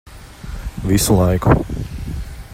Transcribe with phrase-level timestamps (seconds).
[0.87, 1.53] Visu laiku.